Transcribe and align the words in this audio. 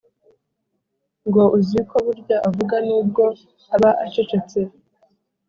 ngo 1.27 1.43
uziko 1.57 1.95
burya 2.05 2.37
avuga 2.47 2.75
nubwo 2.87 3.23
aba 3.75 3.89
acecetse 4.05 4.59